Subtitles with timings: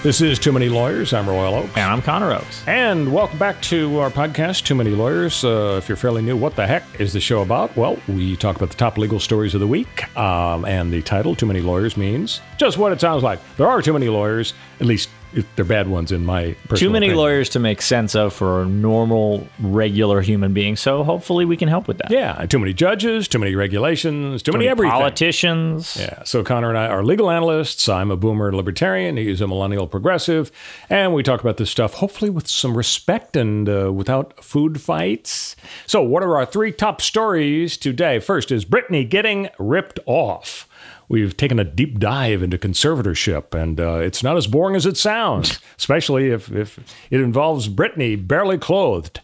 [0.00, 1.12] This is Too Many Lawyers.
[1.12, 1.76] I'm Royal Oaks.
[1.76, 2.62] And I'm Connor Oaks.
[2.68, 5.44] And welcome back to our podcast, Too Many Lawyers.
[5.44, 7.76] Uh, if you're fairly new, what the heck is the show about?
[7.76, 10.16] Well, we talk about the top legal stories of the week.
[10.16, 13.40] Um, and the title, Too Many Lawyers, means just what it sounds like.
[13.56, 15.08] There are too many lawyers, at least
[15.56, 17.18] they're bad ones in my personal Too many opinion.
[17.18, 20.76] lawyers to make sense of for a normal, regular human being.
[20.76, 22.10] So hopefully we can help with that.
[22.10, 24.92] Yeah, too many judges, too many regulations, too, Too many, many everything.
[24.92, 25.96] politicians.
[26.00, 27.88] Yeah, so Connor and I are legal analysts.
[27.88, 29.16] I'm a boomer libertarian.
[29.16, 30.50] He's a millennial progressive.
[30.88, 35.56] And we talk about this stuff, hopefully with some respect and uh, without food fights.
[35.86, 38.18] So, what are our three top stories today?
[38.18, 40.67] First is Britney getting ripped off.
[41.08, 44.96] We've taken a deep dive into conservatorship, and uh, it's not as boring as it
[44.96, 46.78] sounds, especially if, if
[47.10, 49.20] it involves Britney barely clothed.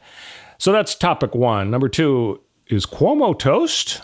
[0.59, 1.71] So that's topic one.
[1.71, 4.03] Number two is Cuomo toast?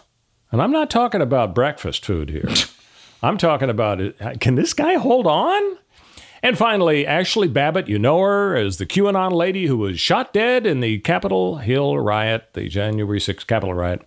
[0.53, 2.49] And I'm not talking about breakfast food here.
[3.23, 4.41] I'm talking about it.
[4.41, 5.79] Can this guy hold on?
[6.43, 10.67] And finally, Ashli Babbitt, you know her as the QAnon lady who was shot dead
[10.67, 14.03] in the Capitol Hill riot, the January 6th Capitol riot.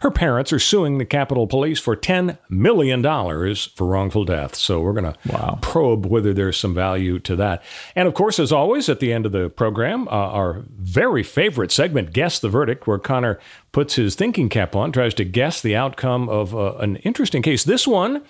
[0.00, 4.54] Her parents are suing the Capitol Police for $10 million for wrongful death.
[4.54, 5.58] So we're going to Wow.
[5.60, 7.62] probe whether there's some value to that.
[7.96, 11.72] And of course, as always, at the end of the program, uh, our very favorite
[11.72, 13.40] segment, Guess the Verdict, where Connor
[13.72, 17.64] puts his thinking cap on, tries to guess the outcome of uh, an interesting case.
[17.64, 18.22] This one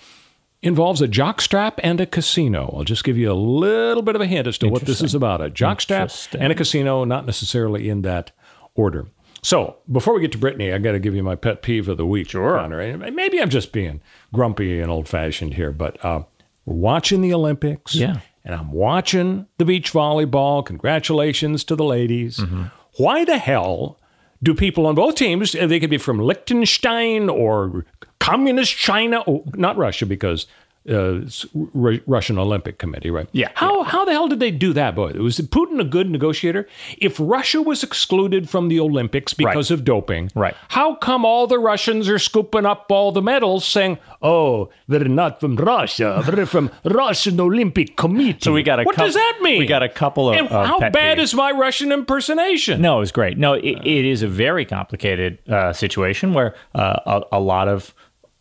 [0.63, 2.73] involves a jockstrap and a casino.
[2.75, 5.13] I'll just give you a little bit of a hint as to what this is
[5.13, 8.31] about a jockstrap and a casino, not necessarily in that
[8.75, 9.05] order.
[9.41, 11.97] So, before we get to Britney, I got to give you my pet peeve of
[11.97, 12.57] the week, Sure.
[12.57, 12.79] Connor.
[12.79, 14.01] And Maybe I'm just being
[14.33, 16.23] grumpy and old fashioned here, but uh,
[16.65, 17.95] we're watching the Olympics.
[17.95, 18.19] Yeah.
[18.43, 20.65] And I'm watching the beach volleyball.
[20.65, 22.37] Congratulations to the ladies.
[22.37, 22.63] Mm-hmm.
[22.97, 23.99] Why the hell
[24.41, 27.85] do people on both teams, they could be from Liechtenstein or
[28.19, 30.47] communist China, oh, not Russia, because
[30.89, 33.27] uh, it's Ru- Russian Olympic Committee, right?
[33.31, 35.11] Yeah, How, how the hell did they do that, boy?
[35.13, 36.67] Was Putin a good negotiator?
[36.97, 40.55] If Russia was excluded from the Olympics because of doping, Right.
[40.69, 45.39] how come all the Russians are scooping up all the medals saying, oh, they're not
[45.39, 48.39] from Russia, they're from Russian Olympic Committee?
[48.41, 49.59] So we got a What does that mean?
[49.59, 52.81] we got a couple of- And of how bad is my Russian impersonation?
[52.81, 53.37] No, it was great.
[53.37, 56.99] No, it, it is a very complicated uh, situation where uh,
[57.31, 57.93] a, a lot of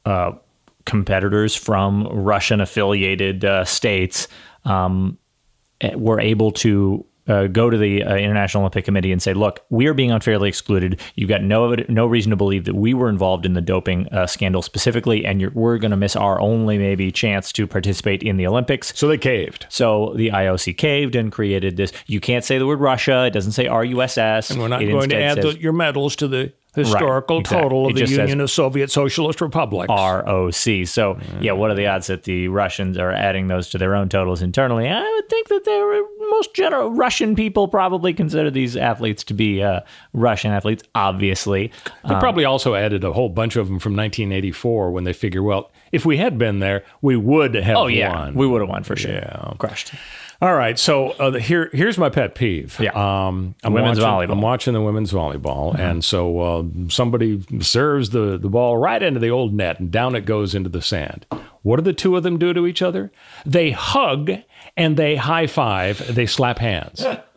[0.04, 0.32] uh,
[0.88, 4.26] competitors from Russian affiliated uh, states
[4.64, 5.18] um,
[5.80, 7.04] eh, were able to.
[7.28, 10.48] Uh, go to the uh, International Olympic Committee and say, "Look, we are being unfairly
[10.48, 10.98] excluded.
[11.14, 14.26] You've got no no reason to believe that we were involved in the doping uh,
[14.26, 18.38] scandal specifically, and you're, we're going to miss our only maybe chance to participate in
[18.38, 19.66] the Olympics." So they caved.
[19.68, 21.92] So the IOC caved and created this.
[22.06, 23.26] You can't say the word Russia.
[23.26, 24.50] It doesn't say RUSS.
[24.50, 27.62] And we're not It going to add says the, your medals to the historical exactly.
[27.62, 29.88] total of It the Union of Soviet Socialist Republics.
[29.88, 30.86] ROC.
[30.86, 34.08] So yeah, what are the odds that the Russians are adding those to their own
[34.08, 34.88] totals internally?
[34.88, 39.62] I would think that they're most general Russian people probably consider these athletes to be
[39.62, 39.80] uh,
[40.12, 40.82] Russian athletes.
[40.94, 41.72] Obviously,
[42.06, 45.70] They probably also added a whole bunch of them from 1984 when they figure, well,
[45.92, 48.34] if we had been there, we would have oh yeah, won.
[48.34, 49.12] we would have won for sure.
[49.12, 49.54] Yeah.
[49.58, 49.92] crushed.
[50.40, 52.78] All right, so uh, here here's my pet peeve.
[52.78, 52.90] Yeah.
[52.92, 54.22] um, I'm Women's watching, volleyball.
[54.22, 54.32] Mm-hmm.
[54.32, 59.18] I'm watching the women's volleyball, and so uh, somebody serves the the ball right into
[59.18, 61.26] the old net, and down it goes into the sand.
[61.62, 63.10] What do the two of them do to each other?
[63.44, 64.30] They hug
[64.76, 66.14] and they high five.
[66.14, 67.04] They slap hands.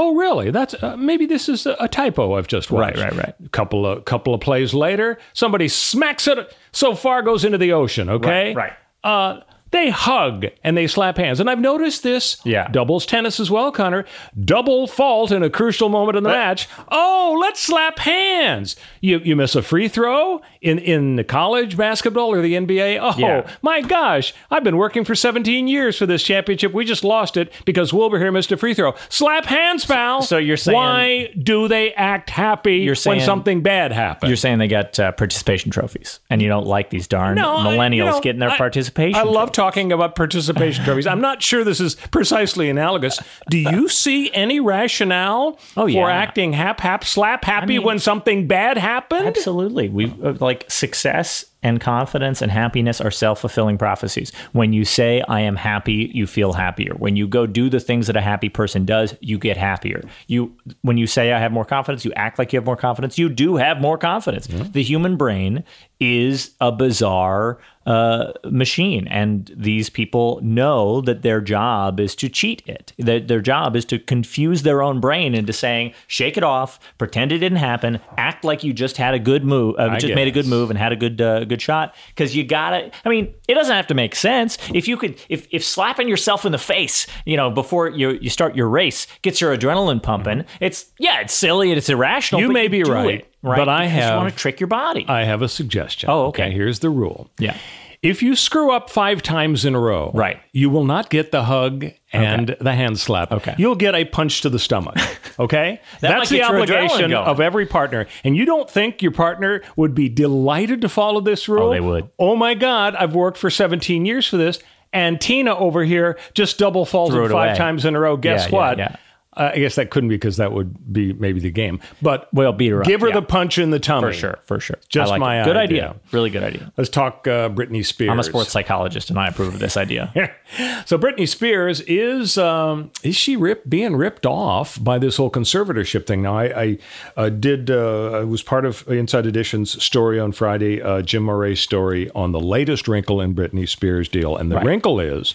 [0.00, 0.52] Oh, really?
[0.52, 2.98] That's uh, maybe this is a, a typo I've just watched.
[2.98, 3.34] Right, right, right.
[3.44, 7.72] A couple of couple of plays later, somebody smacks it so far goes into the
[7.72, 8.08] ocean.
[8.08, 12.40] Okay, Right, Uh, they hug and they slap hands, and I've noticed this.
[12.44, 12.68] Yeah.
[12.68, 14.04] doubles tennis as well, Connor.
[14.44, 16.68] Double fault in a crucial moment in the match.
[16.90, 18.76] Oh, let's slap hands.
[19.00, 22.98] You you miss a free throw in in the college basketball or the NBA.
[23.00, 23.48] Oh Yeah.
[23.62, 26.72] my gosh, I've been working for 17 years for this championship.
[26.72, 28.94] We just lost it because Wilbur here missed a free throw.
[29.08, 30.22] Slap hands, pal.
[30.22, 34.28] So you're saying- why do they act happy You're when something bad happens?
[34.30, 37.66] You're saying they got uh, participation trophies, and you don't like these darn No, I-
[37.76, 39.18] millennials you know, getting their I- participation.
[39.18, 39.52] I love.
[39.58, 41.06] Talking about participation trophies.
[41.08, 43.18] I'm not sure this is precisely analogous.
[43.50, 48.46] Do you see any rationale Oh, for acting hap hap slap happy mean- when something
[48.46, 49.26] bad happened?
[49.26, 49.88] Absolutely.
[49.88, 54.32] We uh, like success and confidence and happiness are self-fulfilling prophecies.
[54.52, 56.94] When you say I am happy, you feel happier.
[56.94, 60.02] When you go do the things that a happy person does, you get happier.
[60.26, 63.18] You when you say I have more confidence, you act like you have more confidence,
[63.18, 64.46] you do have more confidence.
[64.46, 64.72] Mm-hmm.
[64.72, 65.64] The human brain
[66.00, 67.58] is a bizarre
[67.88, 69.08] uh, machine.
[69.08, 72.92] And these people know that their job is to cheat it.
[72.98, 77.32] That their job is to confuse their own brain into saying, shake it off, pretend
[77.32, 80.14] it didn't happen, act like you just had a good move, uh, just guess.
[80.14, 81.94] made a good move and had a good uh, good shot.
[82.08, 84.58] Because you gotta, I mean, it doesn't have to make sense.
[84.74, 88.30] If you could, if, if slapping yourself in the face, you know, before you, you
[88.30, 92.40] start your race gets your adrenaline pumping, it's, yeah, it's silly and it's irrational.
[92.40, 93.20] You may be right.
[93.20, 93.56] It, right.
[93.56, 94.12] But I have.
[94.12, 95.04] You want to trick your body.
[95.08, 96.10] I have a suggestion.
[96.10, 96.44] Oh, okay.
[96.44, 96.54] okay.
[96.54, 97.30] Here's the rule.
[97.38, 97.56] Yeah.
[98.02, 100.40] If you screw up five times in a row, right.
[100.52, 102.64] you will not get the hug and okay.
[102.64, 103.32] the hand slap.
[103.32, 103.54] Okay.
[103.58, 104.96] You'll get a punch to the stomach.
[105.40, 105.80] Okay?
[106.00, 108.08] that That's the obligation of every partner.
[108.24, 111.68] And you don't think your partner would be delighted to follow this rule?
[111.68, 112.10] Oh, they would.
[112.18, 114.58] Oh my God, I've worked for 17 years for this.
[114.92, 117.54] And Tina over here just double faulted five away.
[117.54, 118.16] times in a row.
[118.16, 118.78] Guess yeah, what?
[118.78, 118.96] Yeah, yeah.
[119.38, 121.80] I guess that couldn't be because that would be maybe the game.
[122.02, 122.80] But well, beat her.
[122.80, 123.14] Up, Give her yeah.
[123.14, 124.38] the punch in the tummy for sure.
[124.44, 124.78] For sure.
[124.88, 125.44] Just like my it.
[125.44, 125.90] good idea.
[125.90, 126.00] idea.
[126.12, 126.72] Really good idea.
[126.76, 128.10] Let's talk uh, Britney Spears.
[128.10, 130.12] I'm a sports psychologist, and I approve of this idea.
[130.86, 136.06] so Britney Spears is um, is she rip, being ripped off by this whole conservatorship
[136.06, 136.22] thing?
[136.22, 136.78] Now I, I
[137.16, 141.60] uh, did uh, I was part of Inside Edition's story on Friday, uh, Jim Moret's
[141.60, 144.66] story on the latest wrinkle in Britney Spears' deal, and the right.
[144.66, 145.34] wrinkle is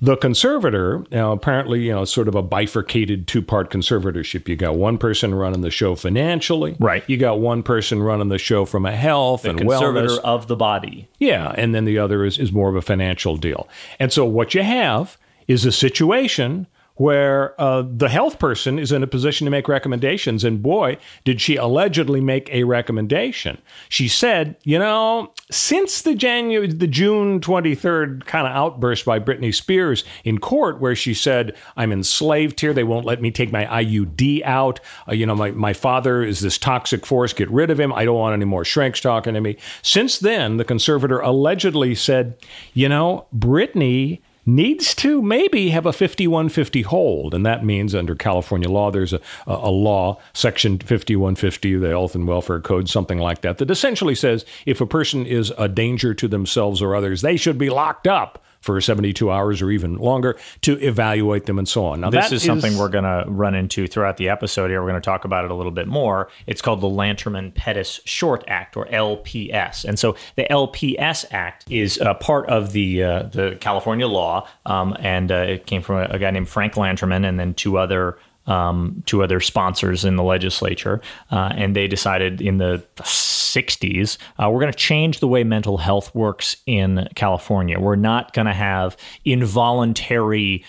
[0.00, 4.48] the conservator, now apparently, you know, sort of a bifurcated two part conservatorship.
[4.48, 6.76] You got one person running the show financially.
[6.78, 7.04] Right.
[7.08, 10.20] You got one person running the show from a health the and conservator wellness.
[10.20, 11.08] of the body.
[11.18, 11.54] Yeah.
[11.56, 13.68] And then the other is, is more of a financial deal.
[13.98, 19.02] And so what you have is a situation where uh, the health person is in
[19.02, 20.44] a position to make recommendations.
[20.44, 23.60] And boy, did she allegedly make a recommendation.
[23.88, 29.52] She said, you know, since the January, the June 23rd kind of outburst by Britney
[29.52, 32.72] Spears in court, where she said, I'm enslaved here.
[32.72, 34.80] They won't let me take my IUD out.
[35.08, 37.32] Uh, you know, my, my father is this toxic force.
[37.32, 37.92] Get rid of him.
[37.92, 39.56] I don't want any more shrinks talking to me.
[39.82, 42.36] Since then, the conservator allegedly said,
[42.72, 47.34] you know, Britney needs to maybe have a 5150 hold.
[47.34, 52.26] And that means under California law, there's a, a, law, Section 5150, the Health and
[52.26, 56.28] Welfare Code, something like that, that essentially says if a person is a danger to
[56.28, 60.80] themselves or others, they should be locked up for 72 hours or even longer to
[60.80, 62.00] evaluate them and so on.
[62.00, 64.80] Now, this is something is, we're going to run into throughout the episode here.
[64.82, 66.28] We're going to talk about it a little bit more.
[66.46, 69.84] It's called the Lanterman Petris Short Act or LPS.
[69.84, 74.96] And so the LPS Act is a part of the uh, the California law, um,
[74.98, 78.16] and uh, it came from a, a guy named Frank Lanterman and then two other
[78.46, 81.00] um, two other sponsors in the legislature,
[81.30, 85.78] uh, and they decided in the 60s uh, we're going to change the way mental
[85.78, 87.78] health works in California.
[87.78, 90.64] We're not going to have involuntary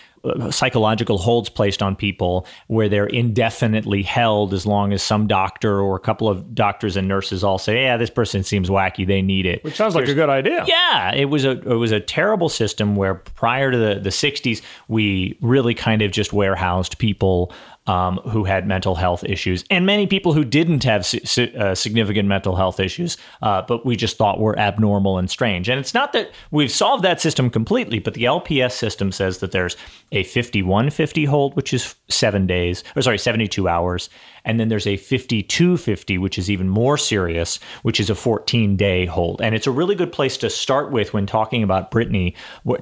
[0.50, 5.95] psychological holds placed on people where they're indefinitely held as long as some doctor or
[5.95, 9.06] a couple of doctors and nurses all say, "Yeah, this person seems wacky.
[9.06, 10.63] They need it." Which sounds There's, like a good idea.
[10.68, 14.62] Yeah, it was a it was a terrible system where prior to the the '60s
[14.88, 17.51] we really kind of just warehoused people
[17.88, 22.28] um, who had mental health issues, and many people who didn't have si- uh, significant
[22.28, 25.70] mental health issues, uh, but we just thought were abnormal and strange.
[25.70, 29.52] And it's not that we've solved that system completely, but the LPS system says that
[29.52, 29.78] there's
[30.12, 34.10] a 5150 hold, which is seven days, or sorry, 72 hours,
[34.46, 39.06] and then there's a 5250, which is even more serious, which is a 14 day
[39.06, 39.42] hold.
[39.42, 42.36] And it's a really good place to start with when talking about Britney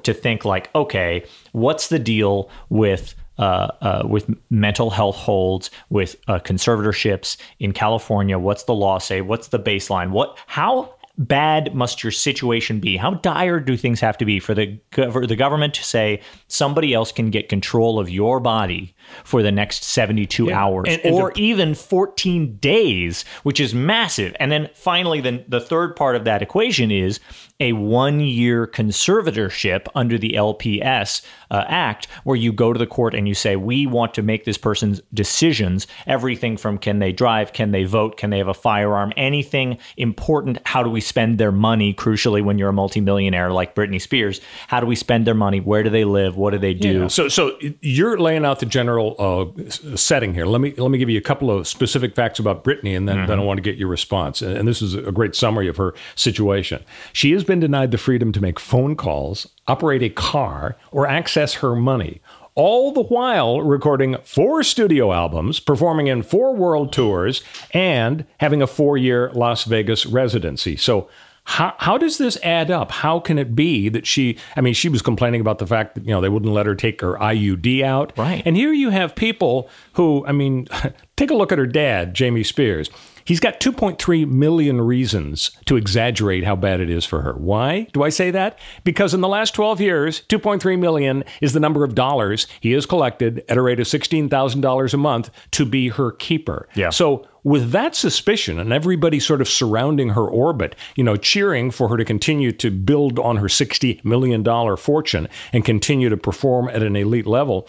[0.04, 6.16] to think like, okay, what's the deal with uh, uh, with mental health holds, with
[6.28, 8.38] uh, conservatorships in California.
[8.38, 9.22] What's the law say?
[9.22, 10.12] What's the baseline?
[10.12, 12.98] What how bad must your situation be?
[12.98, 14.80] How dire do things have to be for the
[15.12, 18.93] for the government to say somebody else can get control of your body
[19.24, 20.60] for the next 72 yeah.
[20.60, 24.36] hours and, and or to, even 14 days, which is massive.
[24.40, 27.20] And then finally then the third part of that equation is
[27.60, 33.28] a 1-year conservatorship under the LPS uh, act where you go to the court and
[33.28, 37.72] you say we want to make this person's decisions everything from can they drive, can
[37.72, 41.94] they vote, can they have a firearm, anything important, how do we spend their money,
[41.94, 44.42] crucially, when you're a multimillionaire like Britney Spears.
[44.68, 45.60] How do we spend their money?
[45.60, 46.36] Where do they live?
[46.38, 47.02] What do they do?
[47.02, 47.08] Yeah.
[47.08, 50.46] So, so you're laying out the general uh, setting here.
[50.46, 53.18] Let me let me give you a couple of specific facts about Britney, and then,
[53.18, 53.28] mm-hmm.
[53.28, 54.42] then I want to get your response.
[54.42, 56.84] And, and this is a great summary of her situation.
[57.12, 61.56] She has been denied the freedom to make phone calls, operate a car, or access
[61.56, 62.22] her money
[62.56, 68.68] all the while recording four studio albums, performing in four world tours, and having a
[68.68, 70.76] four year Las Vegas residency.
[70.76, 71.10] So,
[71.46, 72.92] How, how does this add up?
[72.92, 76.06] How can it be that she, I mean, she was complaining about the fact that,
[76.06, 78.14] you know, they wouldn't let her take her IUD out.
[78.18, 78.42] Right.
[78.46, 80.68] And here you have people who, I mean,
[81.18, 82.90] take a look at her dad, Jamie Spears.
[83.26, 87.34] He's got 2.3 million reasons to exaggerate how bad it is for her.
[87.34, 88.60] Why do I say that?
[88.84, 92.86] Because in the last 12 years, 2.3 million is the number of dollars he has
[92.86, 96.68] collected at a rate of $16,000 a month to be her keeper.
[96.76, 96.90] Yeah.
[96.90, 101.90] So with that suspicion and everybody sort of surrounding her orbit, you know, cheering for
[101.90, 104.44] her to continue to build on her $60 million
[104.78, 107.68] fortune and continue to perform at an elite level,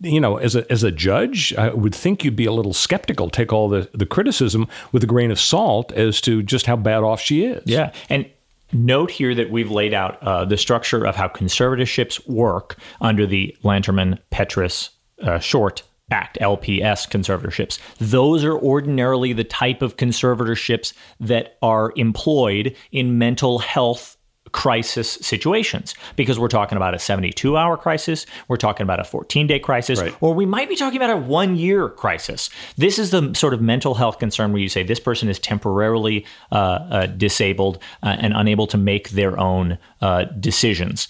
[0.00, 3.30] you know, as a, as a judge, I would think you'd be a little skeptical,
[3.30, 7.02] take all the, the criticism with a grain of salt as to just how bad
[7.02, 7.62] off she is.
[7.66, 7.92] Yeah.
[8.08, 8.30] And
[8.72, 13.56] note here that we've laid out uh, the structure of how conservatorships work under the
[13.64, 14.90] Lanterman Petris
[15.22, 17.78] uh, Short Act, LPS conservatorships.
[17.98, 24.16] Those are ordinarily the type of conservatorships that are employed in mental health
[24.52, 29.46] crisis situations because we're talking about a 72 hour crisis, we're talking about a 14
[29.46, 30.14] day crisis, Right.
[30.20, 32.50] or we might be talking about a one year crisis.
[32.76, 36.26] This is the sort of mental health concern where you say this person is temporarily
[36.50, 41.06] uh, uh, disabled uh, and unable to make their own uh, decisions.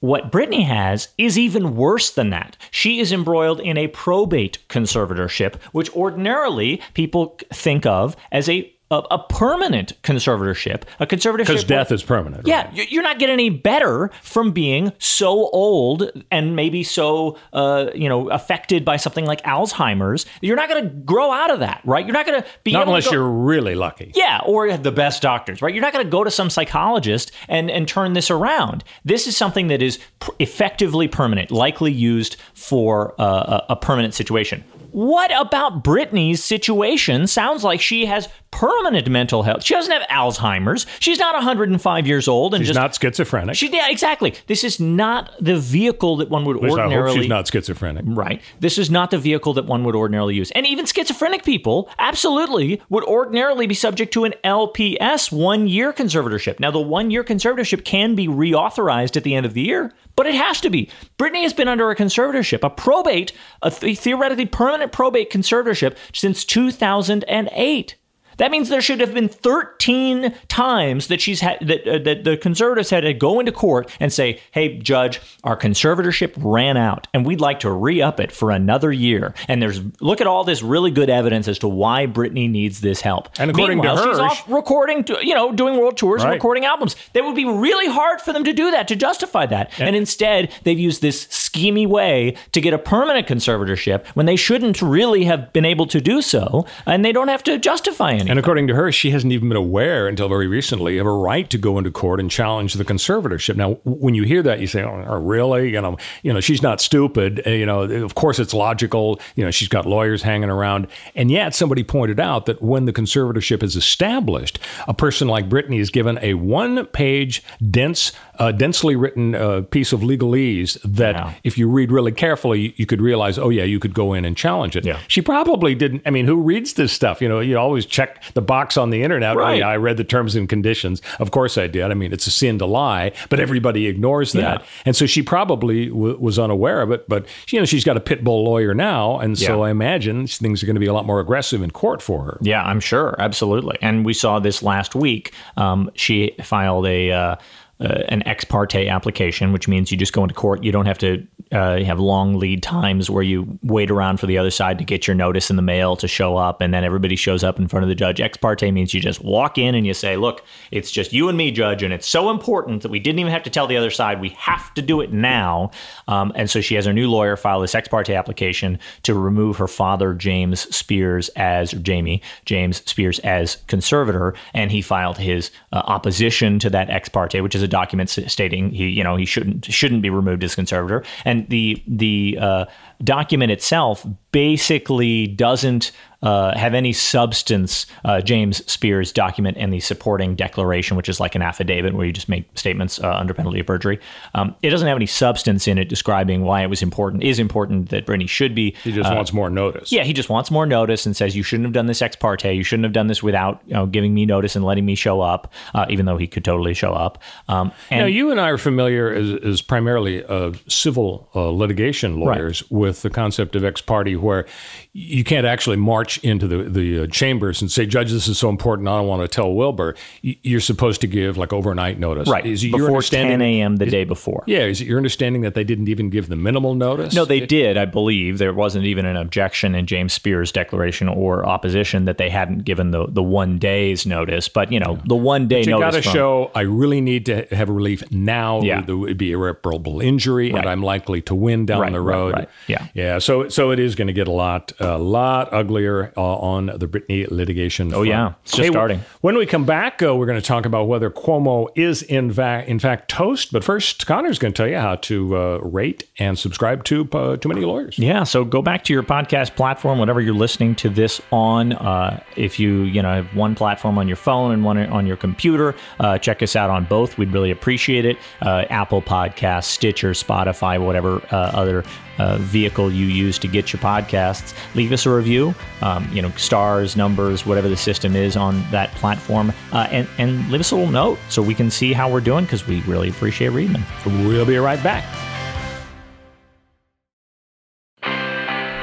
[0.00, 2.56] What Britney has is even worse than that.
[2.70, 9.02] She is embroiled in a probate conservatorship, which ordinarily people think of as a a,
[9.10, 12.46] a permanent conservatorship, a conservatorship Because death is permanent.
[12.46, 12.74] yeah, right?
[12.74, 18.08] you- you're not getting any better from being so old and maybe so uh, you
[18.08, 20.24] know affected by something like Alzheimer's.
[20.40, 22.04] You're not going to grow out of that, right?
[22.06, 24.12] You're not going to be Not unless go- you're really lucky.
[24.14, 25.74] yeah, or the best doctors, right?
[25.74, 28.84] You're not going to go to some psychologist and, and turn this around.
[29.04, 34.14] This is something that is pr- effectively permanent, likely used for uh, a, a permanent
[34.14, 34.64] situation.
[34.92, 37.26] What about Britney's situation?
[37.26, 39.62] Sounds like she has permanent mental health.
[39.64, 40.86] She doesn't have Alzheimer's.
[41.00, 43.56] She's not 105 years old and She's just not schizophrenic.
[43.56, 44.34] She, yeah, exactly.
[44.46, 47.10] This is not the vehicle that one would least I ordinarily.
[47.10, 48.04] hope she's not schizophrenic.
[48.06, 48.40] Right.
[48.60, 50.50] This is not the vehicle that one would ordinarily use.
[50.52, 56.58] And even schizophrenic people absolutely would ordinarily be subject to an LPS one year conservatorship.
[56.58, 60.26] Now, the one year conservatorship can be reauthorized at the end of the year, but
[60.26, 60.90] it has to be.
[61.18, 66.44] Britney has been under a conservatorship, a probate, a th- theoretically permanent probate conservatorship since
[66.44, 67.94] 2008.
[68.38, 72.36] That means there should have been 13 times that she's had that, uh, that the
[72.36, 77.26] conservatives had to go into court and say, "Hey, judge, our conservatorship ran out, and
[77.26, 80.90] we'd like to re-up it for another year." And there's look at all this really
[80.90, 83.28] good evidence as to why Britney needs this help.
[83.38, 86.30] And according to Meanwhile, she's her, off recording, to- you know, doing world tours and
[86.32, 86.96] recording albums.
[87.12, 89.70] That would be really hard for them to do that to justify that.
[89.78, 94.80] And instead, they've used this schemy way to get a permanent conservatorship when they shouldn't
[94.80, 98.27] really have been able to do so, and they don't have to justify anything.
[98.28, 101.48] And according to her, she hasn't even been aware until very recently of a right
[101.50, 103.56] to go into court and challenge the conservatorship.
[103.56, 106.80] Now, when you hear that, you say, "Oh, really?" You know, you know, she's not
[106.80, 107.42] stupid.
[107.46, 109.20] Uh, You know, of course it's logical.
[109.34, 112.92] You know, she's got lawyers hanging around, and yet somebody pointed out that when the
[112.92, 119.34] conservatorship is established, a person like Britney is given a one-page, dense, uh, densely written
[119.34, 123.48] uh, piece of legalese that, if you read really carefully, you, you could realize, oh
[123.48, 124.84] yeah, you could go in and challenge it.
[124.84, 124.98] Yeah.
[125.08, 126.02] She probably didn't.
[126.06, 127.20] I mean, who reads this stuff?
[127.20, 129.36] You know, you always check the box on the internet.
[129.36, 129.58] Oh, Right.
[129.58, 131.00] yeah, I read the terms and conditions.
[131.18, 131.84] Of course I did.
[131.90, 134.60] I mean, it's a sin to lie, but everybody ignores that.
[134.60, 134.66] Yeah.
[134.86, 137.08] And so she probably w- was unaware of it.
[137.08, 139.18] But, you know, she's got a pit bull lawyer now.
[139.18, 139.68] And so Yeah.
[139.68, 142.38] I imagine things are going to be a lot more aggressive in court for her.
[142.42, 143.78] Yeah, I'm sure, absolutely.
[143.82, 145.32] And we saw this last week.
[145.56, 147.36] Um, she filed a uh,
[147.80, 150.64] uh, an ex parte application, which means you just go into court.
[150.64, 154.36] You don't have to uh, have long lead times where you wait around for the
[154.36, 157.14] other side to get your notice in the mail to show up, and then everybody
[157.14, 158.20] shows up in front of the judge.
[158.20, 161.38] Ex parte means you just walk in and you say, "Look, it's just you and
[161.38, 163.90] me, judge, and it's so important that we didn't even have to tell the other
[163.90, 164.20] side.
[164.20, 165.70] We have to do it now."
[166.08, 169.56] Um, and so she has her new lawyer file this ex parte application to remove
[169.56, 175.82] her father, James Spears, as Jamie James Spears as conservator, and he filed his uh,
[175.84, 179.64] opposition to that ex parte, which is a document stating he, you know, he shouldn't
[179.66, 182.64] shouldn't be removed as conservator, and the the uh,
[183.04, 187.86] document itself basically doesn't uh, have any substance.
[188.04, 192.12] Uh, James Spears' document and the supporting declaration, which is like an affidavit where you
[192.12, 194.00] just make statements uh, under penalty of perjury.
[194.34, 197.22] Um, it doesn't have any substance in it describing why it was important.
[197.22, 198.74] Is important that Britney should be.
[198.82, 199.92] He just wants more notice.
[199.92, 202.52] Yeah, he just wants more notice and says you shouldn't have done this ex parte.
[202.52, 205.20] You shouldn't have done this without you know, giving me notice and letting me show
[205.20, 207.22] up, uh, even though he could totally show up.
[207.48, 212.18] Um, and Now, you and I are familiar as, as primarily uh, civil uh, litigation
[212.18, 214.46] lawyers with the concept of ex parte, where
[214.92, 218.38] you can't actually march march into the the uh, chambers and say, "Judge, this is
[218.38, 218.88] so important.
[218.88, 222.46] I don't want to tell Wilbur." You're supposed to give like overnight notice, Right.
[222.46, 223.38] Is it your before understanding?
[223.38, 223.76] 10 a.m.
[223.76, 224.44] the is- day before.
[224.46, 227.14] Yeah, is it your understanding that they didn't even give the minimal notice?
[227.14, 228.38] No, they did, I believe.
[228.38, 232.90] There wasn't even an objection in James Spears' declaration or opposition that they hadn't given
[232.90, 234.48] the, the one day's notice.
[234.48, 236.04] But, you know, the one day You got notice.
[236.06, 238.60] to show I really need to have relief now.
[238.62, 238.80] Yeah.
[238.82, 240.60] There would be irreparable injury, Right.
[240.60, 242.34] and I'm likely to win down Right, the road.
[242.34, 242.48] right.
[242.66, 242.86] Yeah.
[242.94, 243.18] yeah.
[243.18, 246.86] So, so it is going to get a lot, a lot uglier uh, on the
[246.86, 247.92] Britney litigation.
[247.94, 248.34] Oh, yeah.
[248.42, 249.00] It's just starting.
[249.20, 252.68] When we come back, uh, we're going to talk about whether Cuomo is in fact,
[252.68, 253.52] in fact, toast.
[253.52, 257.36] But first, Connor's going to tell you how to uh, rate and subscribe to uh,
[257.36, 257.98] Too Many Lawyers.
[257.98, 261.72] Yeah, so go back to your podcast platform, whatever you're listening to this on.
[261.72, 265.16] Uh, if you you know have one platform on your phone and one on your
[265.16, 267.18] computer, uh, check us out on both.
[267.18, 268.16] We'd really appreciate it.
[268.40, 271.84] Uh, Apple Podcasts, Stitcher, Spotify, whatever uh, other
[272.18, 274.54] uh, vehicle you use to get your podcasts.
[274.74, 275.54] Leave us a review.
[275.82, 280.50] Um, you know, stars, numbers, whatever the system is on that platform, uh, and and
[280.50, 283.08] leave us a little note so we can see how we're doing because we really
[283.08, 283.84] appreciate reading them.
[284.26, 285.04] We'll be right back.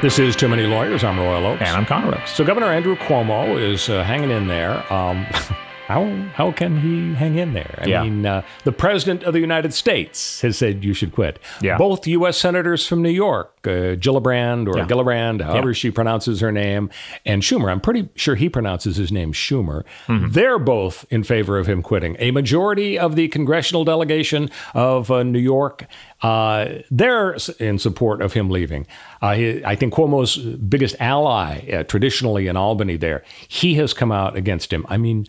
[0.02, 1.02] This is Too Many Lawyers.
[1.02, 1.62] I'm Royal Oaks.
[1.62, 2.32] And I'm Connor Oaks.
[2.32, 4.92] So Governor Andrew Cuomo is uh, hanging in there.
[4.92, 5.26] Um,
[5.86, 7.78] how how can he hang in there?
[7.82, 8.02] I Yeah.
[8.02, 11.38] mean, uh, the president of the United States has said you should quit.
[11.62, 11.78] Yeah.
[11.78, 12.36] Both U.S.
[12.36, 14.86] senators from New York, uh, Gillibrand or Yeah.
[14.86, 15.74] Gillibrand, however Yeah.
[15.74, 16.90] she pronounces her name,
[17.24, 17.70] and Schumer.
[17.70, 19.84] I'm pretty sure he pronounces his name Schumer.
[20.08, 20.30] Mm-hmm.
[20.32, 22.16] They're both in favor of him quitting.
[22.18, 25.86] A majority of the congressional delegation of uh, New York,
[26.22, 28.86] uh, they're in support of him leaving.
[29.22, 34.10] Uh, he, I think Cuomo's biggest ally, uh, traditionally in Albany, there, he has come
[34.10, 34.84] out against him.
[34.88, 35.26] I mean.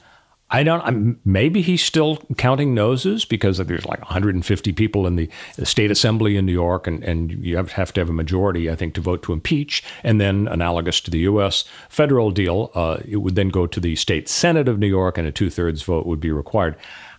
[0.50, 0.82] I don't.
[0.82, 5.30] I'm, maybe he's still counting noses because there's like 150 people in the
[5.64, 8.94] state assembly in New York, and, and you have, to have a majority, I think,
[8.94, 9.84] to vote to impeach.
[10.04, 11.66] And then, analogous to the U.S.
[11.90, 15.28] federal deal, uh, it would then go to the state senate of New York, and
[15.28, 16.78] a two thirds vote would be required.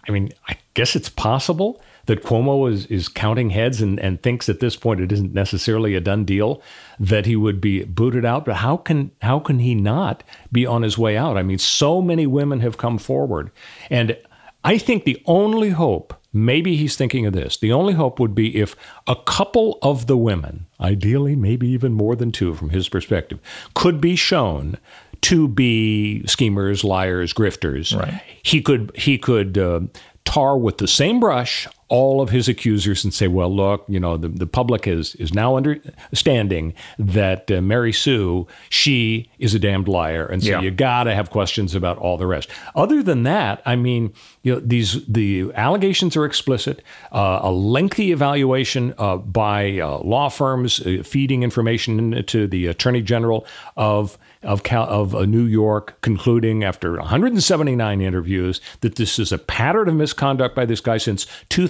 [0.08, 4.48] I mean, I guess it's possible that Cuomo is, is counting heads and, and thinks
[4.48, 6.62] at this point it isn't necessarily a done deal
[6.98, 8.46] that he would be booted out.
[8.46, 11.36] But how can how can he not be on his way out?
[11.36, 13.50] I mean, so many women have come forward,
[13.90, 14.16] and
[14.64, 16.14] I think the only hope.
[16.30, 17.56] Maybe he's thinking of this.
[17.56, 22.14] The only hope would be if a couple of the women, ideally maybe even more
[22.14, 23.38] than two from his perspective,
[23.74, 24.76] could be shown
[25.22, 27.98] to be schemers, liars, grifters.
[27.98, 28.20] Right.
[28.42, 29.80] He could he could uh,
[30.26, 34.16] tar with the same brush all of his accusers and say, well, look, you know,
[34.16, 39.88] the, the public is is now understanding that uh, Mary Sue, she is a damned
[39.88, 40.60] liar, and so Yeah.
[40.60, 42.48] you got to have questions about all the rest.
[42.74, 46.82] Other than that, I mean, you know, these the allegations are explicit.
[47.12, 53.02] Uh, a lengthy evaluation uh, by uh, law firms uh, feeding information to the Attorney
[53.02, 53.46] General
[53.76, 59.38] of of Cal, of uh, New York, concluding after 179 interviews that this is a
[59.38, 61.26] pattern of misconduct by this guy since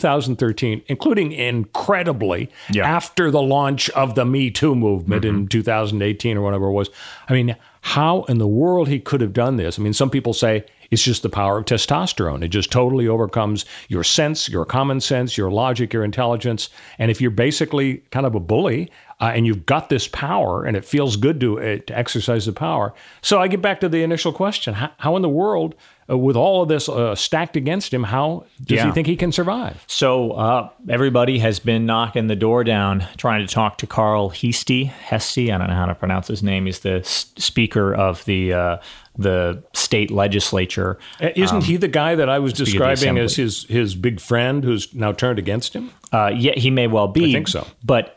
[0.09, 2.87] 2013, including incredibly Yeah.
[2.87, 6.91] after the launch of the Me Too movement in 2018 or whatever it was.
[7.29, 9.79] I mean, how in the world he could have done this?
[9.79, 12.43] I mean, some people say it's just the power of testosterone.
[12.43, 16.71] It just totally overcomes your sense, your common sense, your logic, your intelligence.
[16.99, 18.91] And if you're basically kind of a bully
[19.21, 22.53] uh, and you've got this power and it feels good to, uh, to exercise the
[22.53, 22.95] power.
[23.21, 25.75] So I get back to the initial question how, how in the world,
[26.11, 29.31] uh, with all of this uh, stacked against him, how does he think he can
[29.33, 29.85] survive?
[29.87, 34.85] So uh, everybody has been knocking the door down, trying to talk to Carl Heastie.
[34.87, 36.67] Hesty, I don't know how to pronounce his name.
[36.67, 38.77] He's the s- speaker of the uh,
[39.19, 40.97] the state legislature.
[41.21, 44.95] Uh, Isn't he the guy that I was describing as his, his big friend who's
[44.95, 45.91] now turned against him?
[46.13, 47.31] Uh, yeah, he may well be.
[47.31, 47.67] I think so.
[47.85, 48.15] But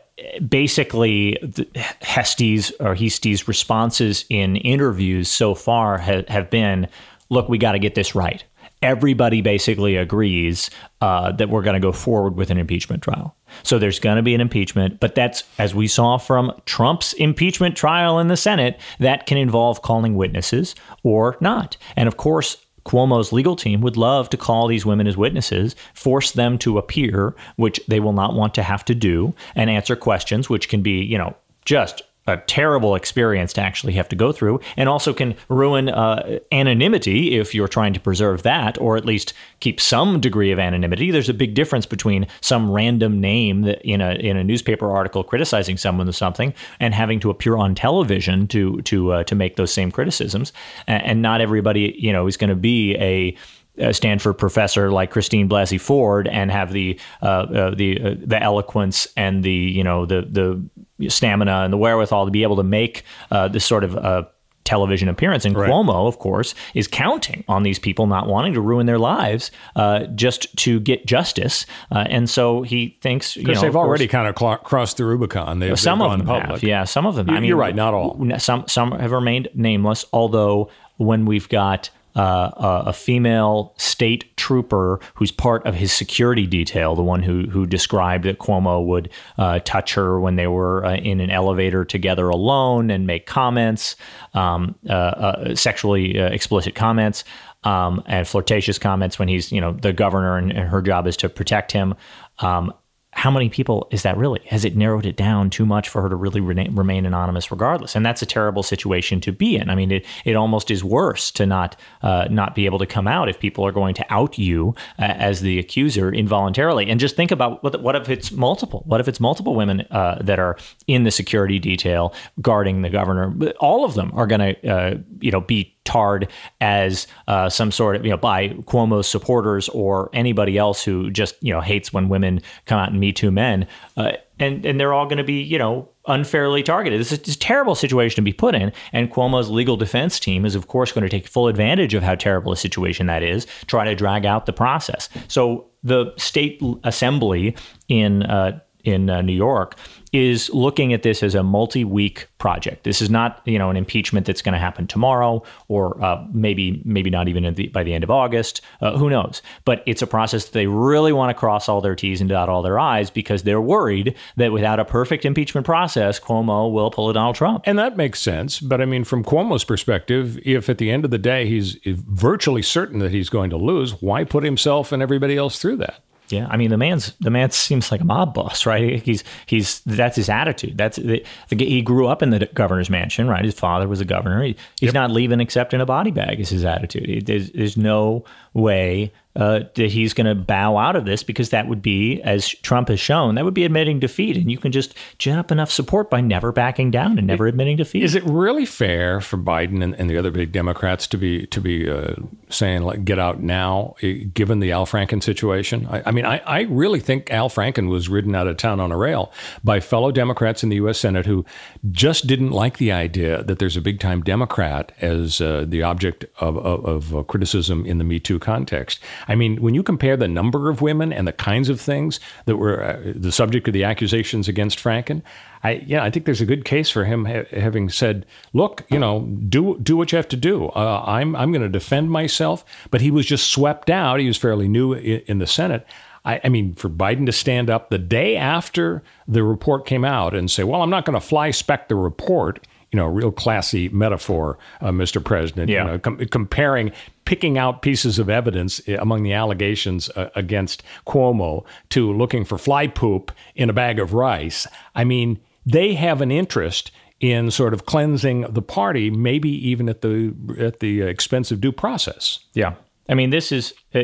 [0.48, 1.66] basically, the,
[2.02, 6.86] Hesty's or Heasty's responses in interviews so far ha- have been,
[7.32, 8.44] "Look, we got to get this right."
[8.82, 10.68] Everybody basically agrees
[11.00, 13.36] uh, that we're going to go forward with an impeachment trial.
[13.62, 17.76] So there's going to be an impeachment, but that's as we saw from Trump's impeachment
[17.76, 21.76] trial in the Senate, that can involve calling witnesses or not.
[21.96, 26.32] And of course, Cuomo's legal team would love to call these women as witnesses, force
[26.32, 30.50] them to appear, which they will not want to have to do, and answer questions,
[30.50, 34.60] which can be, you know, just a terrible experience to actually have to go through,
[34.76, 39.32] and also can ruin uh, anonymity if you're trying to preserve that, or at least
[39.60, 41.10] keep some degree of anonymity.
[41.10, 45.76] There's a big difference between some random name in a in a newspaper article criticizing
[45.76, 49.72] someone or something, and having to appear on television to to uh, to make those
[49.72, 50.52] same criticisms.
[50.86, 53.36] And, and not everybody, you know, is going to be a
[53.78, 58.42] a Stanford professor like Christine Blasey Ford and have the uh, uh, the uh, the
[58.42, 60.62] eloquence and the you know the the
[61.08, 64.22] stamina and the wherewithal to be able to make uh, this sort of uh,
[64.64, 65.44] television appearance.
[65.44, 65.68] And Right.
[65.68, 70.04] Cuomo, of course, is counting on these people not wanting to ruin their lives uh,
[70.14, 71.66] just to get justice.
[71.90, 74.98] Uh, and so he thinks, you know, they've of course- already kind of cl- crossed
[74.98, 75.58] the Rubicon.
[75.58, 76.50] They've, some they've of gone them public.
[76.50, 76.62] have.
[76.62, 77.28] Yeah, some of them.
[77.28, 78.16] You- I mean, you're right, not all.
[78.38, 80.04] Some some have remained nameless.
[80.12, 86.94] Although when we've got uh, a, female state trooper who's part of his security detail,
[86.94, 90.96] the one who who described that Cuomo would uh, touch her when they were uh,
[90.96, 93.96] in an elevator together alone and make comments,
[94.34, 97.24] um, uh, uh, sexually uh, explicit comments.
[97.64, 101.16] Um, and flirtatious comments when he's, you know, the governor and, and her job is
[101.18, 101.94] to protect him.
[102.40, 102.74] Um,
[103.14, 104.40] how many people is that really?
[104.46, 107.94] Has it narrowed it down too much for her to really rena- remain anonymous regardless?
[107.94, 109.68] And that's a terrible situation to be in.
[109.68, 113.06] I mean, it, it almost is worse to not uh, not be able to come
[113.06, 116.88] out if people are going to out you uh, as the accuser involuntarily.
[116.88, 118.82] And just think about what, what if it's multiple?
[118.86, 123.34] What if it's multiple women uh, that are in the security detail guarding the governor?
[123.60, 126.28] All of them are going to, uh, you know, be tarred
[126.60, 131.34] as uh, some sort of you know by Cuomo's supporters or anybody else who just
[131.40, 133.66] you know hates when women come out and Me Too men,
[133.96, 137.00] uh, and and they're all going to be you know unfairly targeted.
[137.00, 140.20] This is this is a terrible situation to be put in, and Cuomo's legal defense
[140.20, 143.22] team is of course going to take full advantage of how terrible a situation that
[143.22, 145.08] is, try to drag out the process.
[145.28, 147.56] So the state assembly
[147.88, 148.22] in.
[148.24, 149.76] Uh, in uh, New York
[150.12, 152.84] is looking at this as a multi-week project.
[152.84, 156.82] This is not, you know, an impeachment that's going to happen tomorrow or uh, maybe
[156.84, 158.60] maybe not even the, by the end of August.
[158.80, 159.40] Uh, who knows?
[159.64, 162.48] But it's a process that they really want to cross all their T's and dot
[162.48, 167.08] all their I's because they're worried that without a perfect impeachment process, Cuomo will pull
[167.08, 167.62] a Donald Trump.
[167.66, 168.60] And that makes sense.
[168.60, 172.62] But I mean, from Cuomo's perspective, if at the end of the day he's virtually
[172.62, 176.02] certain that he's going to lose, why put himself and everybody else through that?
[176.32, 179.02] Yeah, I mean the man's the man seems like a mob boss, right?
[179.02, 180.78] He's he's that's his attitude.
[180.78, 183.44] That's the, the, he grew up in the governor's mansion, right?
[183.44, 184.42] His father was a governor.
[184.42, 186.40] He, he's not leaving except in a body bag.
[186.40, 187.06] Is his attitude?
[187.06, 191.50] He- there's, there's no way uh, that he's going to bow out of this because
[191.50, 194.36] that would be, as Trump has shown, that would be admitting defeat.
[194.36, 197.76] And you can just gin up enough support by never backing down and never admitting
[197.76, 198.02] defeat.
[198.02, 201.60] Is it really fair for Biden and, and the other big Democrats to be to
[201.60, 202.14] be uh,
[202.50, 203.94] saying like "get out now"?
[204.34, 208.08] Given the Al Franken situation, I, I mean, I, I really think Al Franken was
[208.08, 209.32] ridden out of town on a rail
[209.64, 210.98] by fellow Democrats in the U.S.
[210.98, 211.44] Senate who
[211.90, 216.24] just didn't like the idea that there's a big time Democrat as uh, the object
[216.40, 219.00] of, of, of uh, criticism in the Me Too context.
[219.28, 222.56] I mean, when you compare the number of women and the kinds of things that
[222.56, 225.22] were uh, the subject of the accusations against Franken,
[225.62, 228.98] I yeah, I think there's a good case for him ha- having said, "Look, you
[228.98, 230.66] know, do do what you have to do.
[230.68, 234.20] Uh, I'm I'm going to defend myself." But he was just swept out.
[234.20, 235.86] He was fairly new in, in the Senate.
[236.24, 240.34] I, I mean, for Biden to stand up the day after the report came out
[240.34, 243.88] and say, "Well, I'm not going to fly spec the report." You know, real classy
[243.88, 245.24] metaphor, uh, Mr.
[245.24, 245.70] President.
[245.70, 245.84] Yeah.
[245.84, 246.92] You know, com- comparing,
[247.24, 252.58] picking out pieces of evidence uh, among the allegations uh, against Cuomo to looking for
[252.58, 254.66] fly poop in a bag of rice.
[254.94, 260.02] I mean, they have an interest in sort of cleansing the party, maybe even at
[260.02, 262.40] the at the expense of due process.
[262.52, 262.74] Yeah.
[263.08, 264.02] I mean, this is uh,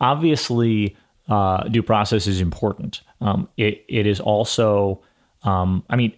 [0.00, 0.96] obviously
[1.28, 3.00] uh, due process is important.
[3.20, 5.00] Um, it, it is also,
[5.42, 6.12] um, I mean,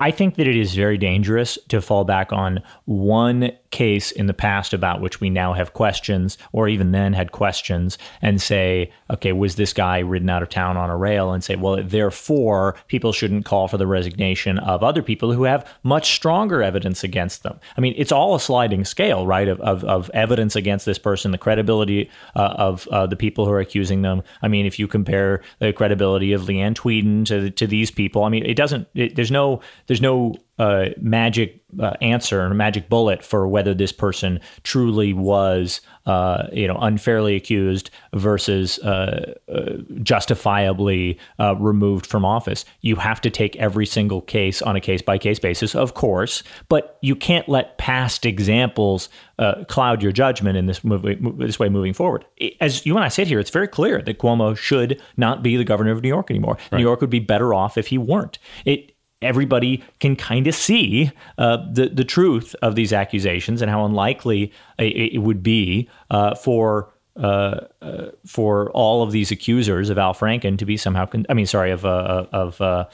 [0.00, 4.34] I think that it is very dangerous to fall back on one case in the
[4.34, 9.32] past about which we now have questions, or even then had questions, and say, okay,
[9.32, 11.32] was this guy ridden out of town on a rail?
[11.32, 15.68] And say, well, therefore, people shouldn't call for the resignation of other people who have
[15.84, 17.60] much stronger evidence against them.
[17.76, 21.30] I mean, it's all a sliding scale, right, of, of, of evidence against this person,
[21.30, 24.22] the credibility uh, of uh, the people who are accusing them.
[24.42, 28.28] I mean, if you compare the credibility of Leanne Tweeden to, to these people, I
[28.28, 33.22] mean, it doesn't, it, there's no, there's no uh, magic uh, answer or magic bullet
[33.22, 41.18] for whether this person truly was, uh, you know, unfairly accused versus uh, uh, justifiably
[41.38, 42.64] uh, removed from office.
[42.80, 46.42] You have to take every single case on a case by case basis, of course,
[46.68, 51.68] but you can't let past examples uh, cloud your judgment in this mov- this way
[51.68, 52.24] moving forward.
[52.60, 55.64] As you and I sit here, it's very clear that Cuomo should not be the
[55.64, 56.56] governor of New York anymore.
[56.72, 58.38] New York would be better off if he weren't.
[58.64, 63.84] It everybody can kind of see uh, the the truth of these accusations and how
[63.84, 66.92] unlikely it, it would be uh, for.
[67.16, 71.34] Uh, uh, for all of these accusers of Al Franken to be somehow, con- I
[71.34, 72.84] mean, sorry, of uh, of uh,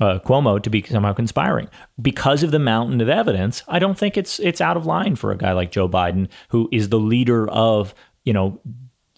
[0.00, 1.68] Cuomo to be somehow conspiring
[2.00, 3.62] because of the mountain of evidence.
[3.68, 6.70] I don't think it's it's out of line for a guy like Joe Biden, who
[6.72, 8.58] is the leader of you know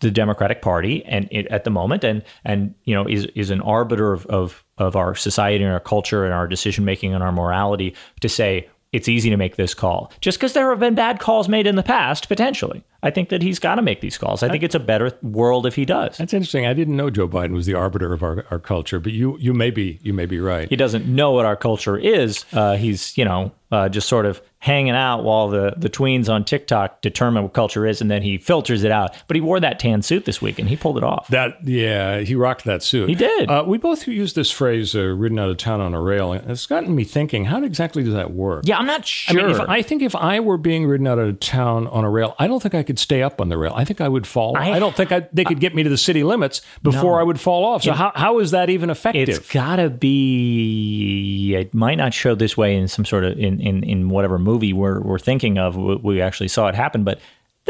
[0.01, 3.61] the Democratic Party and it, at the moment, and and you know is is an
[3.61, 7.33] arbiter of, of of our society and our culture and our decision making and our
[7.33, 10.13] morality to say it's easy to make this call.
[10.21, 12.83] Just because there have been bad calls made in the past, potentially.
[13.03, 14.43] I think that he's got to make these calls.
[14.43, 16.19] I think it's a better world if he does.
[16.19, 16.67] That's interesting.
[16.67, 19.55] I didn't know Joe Biden was the arbiter of our, our culture, but you you
[19.55, 20.69] may be you may be right.
[20.69, 22.45] He doesn't know what our culture is.
[22.53, 26.45] Uh, he's you know uh, just sort of hanging out while the, the tweens on
[26.45, 29.17] TikTok determine what culture is, and then he filters it out.
[29.27, 31.29] But he wore that tan suit this week, and he pulled it off.
[31.29, 33.09] That yeah, he rocked that suit.
[33.09, 33.49] He did.
[33.49, 36.51] Uh, we both used this phrase, uh, "ridden out of town on a rail," and
[36.51, 38.65] it's gotten me thinking: How exactly does that work?
[38.67, 39.41] Yeah, I'm not sure.
[39.41, 42.11] I mean, if, I think if I were being ridden out of town on a
[42.11, 43.73] rail, I don't think I could stay up on the rail.
[43.77, 44.57] I think I would fall.
[44.57, 47.21] I, I- don't think I, they could get me to the city limits before No.
[47.21, 47.83] I would fall off.
[47.85, 49.29] So how, how is that even effective?
[49.29, 51.55] It's gotta be.
[51.55, 54.73] It might not show this way in some sort of in in, in whatever movie
[54.73, 55.77] we're we're thinking of.
[55.77, 57.21] We actually saw it happen, but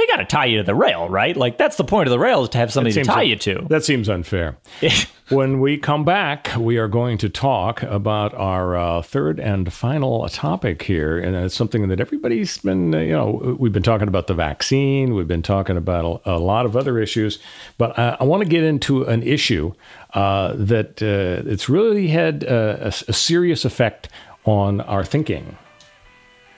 [0.01, 1.37] they got to tie you to the rail, right?
[1.37, 3.37] Like that's the point of the rail is to have somebody to tie un- you
[3.37, 3.67] to.
[3.69, 4.57] That seems unfair.
[5.29, 10.29] when we come back, we are going to talk about our uh, third and final
[10.29, 14.27] topic here, and it's something that everybody's been, uh, you know, we've been talking about
[14.27, 17.39] the vaccine, we've been talking about a, a lot of other issues,
[17.79, 19.73] but I, I want to get into an issue
[20.15, 24.09] uh, that uh, it's really had uh, a, a serious effect
[24.45, 25.57] on our thinking.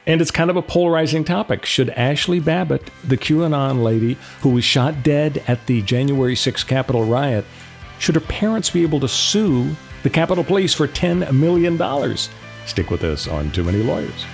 [0.07, 1.65] And it's kind of a polarizing topic.
[1.65, 7.05] Should Ashli Babbitt, the QAnon lady who was shot dead at the January 6th Capitol
[7.05, 7.45] riot,
[8.01, 11.79] should her parents be able to sue the Capitol Police for $10 million?
[12.67, 14.25] Stick with us on Too Many Lawyers.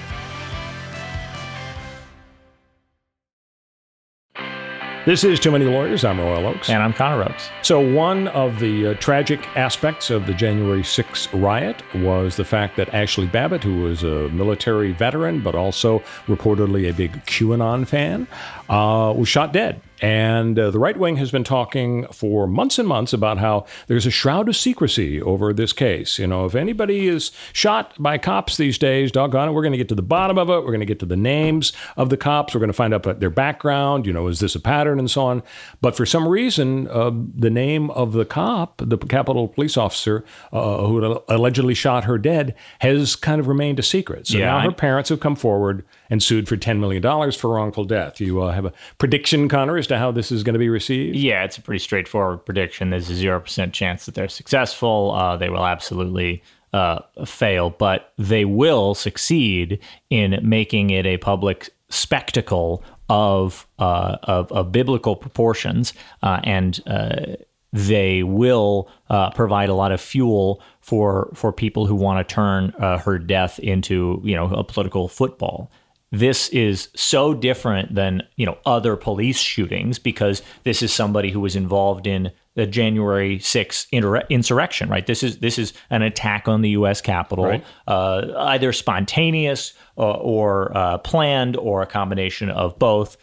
[5.09, 6.05] This is Too Many Lawyers.
[6.05, 6.69] I'm Royal Oaks.
[6.69, 7.49] and I'm Connor Oaks.
[7.63, 12.77] So, one of the uh, tragic aspects of the January 6th riot was the fact
[12.77, 18.27] that Ashli Babbitt, who was a military veteran but also reportedly a big QAnon fan,
[18.69, 19.81] uh, was shot dead.
[20.01, 24.07] And uh, the right wing has been talking for months and months about how there's
[24.07, 26.19] a shroud of secrecy over this case.
[26.19, 29.79] You know, if anybody is shot by cops these days, doggone it, we're going to
[29.79, 30.61] get to the bottom of it.
[30.61, 32.55] We're going to get to the names of the cops.
[32.55, 34.07] We're going to find out their background.
[34.07, 35.43] You know, is this a pattern and so on.
[35.81, 40.87] But for some reason, uh, the name of the cop, the Capitol police officer uh,
[40.87, 44.29] who allegedly shot her dead, has kind of remained a secret.
[44.29, 47.85] So Yeah, now her parents have come forward and sued for $10 million for wrongful
[47.85, 48.21] death.
[48.21, 51.17] You uh, have a prediction, Connor, to how this is going to be received?
[51.17, 52.91] Yeah, it's a pretty straightforward prediction.
[52.91, 55.13] There's a zero percent chance that they're successful.
[55.13, 59.79] Uh, they will absolutely uh, fail, but they will succeed
[60.11, 67.37] in making it a public spectacle of uh, of, of biblical proportions, uh, and uh,
[67.73, 72.73] they will uh, provide a lot of fuel for for people who want to turn
[72.79, 75.71] uh, her death into you know a political football
[76.11, 81.41] this is so different than you know other police shootings because this is somebody who
[81.41, 85.07] was involved in the January 6th inter- insurrection, right?
[85.07, 87.01] This is this is an attack on the U.S.
[87.01, 87.65] Capitol, Right.
[87.87, 93.17] uh, either spontaneous uh, or uh, planned, or a combination of both.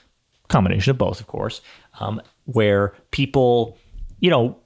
[0.48, 1.60] Combination of both, of course,
[2.00, 3.78] um, where people,
[4.20, 4.58] you know,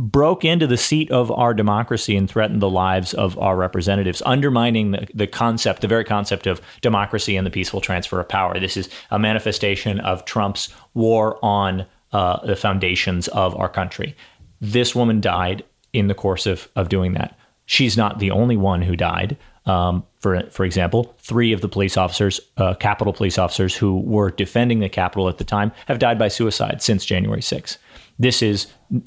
[0.00, 4.92] broke into the seat of our democracy and threatened the lives of our representatives, undermining
[4.92, 8.58] the, the concept, the very concept of democracy and the peaceful transfer of power.
[8.58, 14.16] This is a manifestation of Trump's war on uh, the foundations of our country.
[14.60, 17.38] This woman died in the course of, of doing that.
[17.66, 19.36] She's not the only one who died.
[19.66, 24.30] Um, for for example, three of the police officers, uh, Capitol police officers who were
[24.30, 27.76] defending the Capitol at the time, have died by suicide since January 6th.
[28.20, 28.66] This is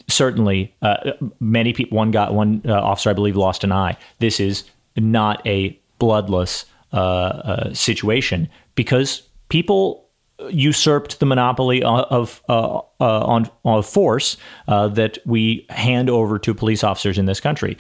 [0.10, 1.98] certainly uh, many people.
[1.98, 3.96] One got one uh, officer, I believe, lost an eye.
[4.20, 4.64] This is
[4.98, 10.04] not a bloodless uh, uh, situation because people
[10.50, 14.36] usurped the monopoly of, of uh, uh, on, on force
[14.68, 17.78] uh, that we hand over to police officers in this country.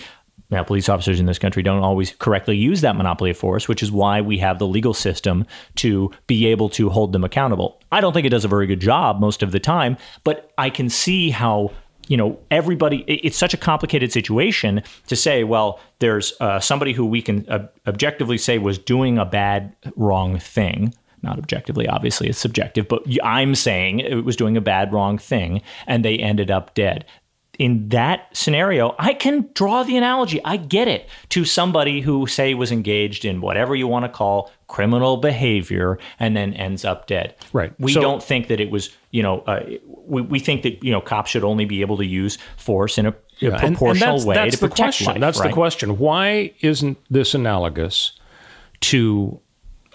[0.53, 3.81] Now, police officers in this country don't always correctly use that monopoly of force, which
[3.81, 7.81] is why we have the legal system to be able to hold them accountable.
[7.91, 10.69] I don't think it does a very good job most of the time, but I
[10.69, 11.71] can see how
[12.07, 17.05] you know everybody it's such a complicated situation to say well there's uh, somebody who
[17.05, 22.37] we can ob- objectively say was doing a bad wrong thing not objectively obviously it's
[22.37, 26.73] subjective but i'm saying it was doing a bad wrong thing and they ended up
[26.73, 27.05] dead
[27.59, 32.53] in that scenario i can draw the analogy i get it to somebody who say
[32.55, 37.35] was engaged in whatever you want to call criminal behavior and then ends up dead
[37.53, 37.71] Right.
[37.79, 40.91] we So- don't think that it was you know uh, we, we think that you
[40.91, 43.77] know cops should only be able to use force in a, a Yeah, and- and
[43.77, 45.05] proportional that's, way that's to protect question.
[45.07, 45.49] life, That's right?
[45.49, 45.97] the question.
[45.99, 48.13] Why isn't this analogous
[48.81, 49.39] to